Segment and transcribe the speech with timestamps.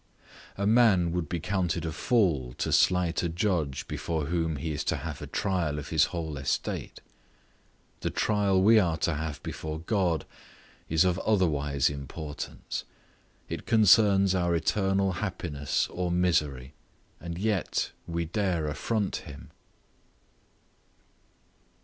[0.57, 4.83] A man would be counted a fool to slight a judge before whom he is
[4.85, 7.01] to have a trial of his whole estate.
[7.99, 10.25] The trial we are to have before God
[10.89, 12.83] is of otherwise importance;
[13.47, 16.73] it concerns our eternal happiness or misery,
[17.19, 17.91] and yet
[18.33, 19.51] dare we affront him.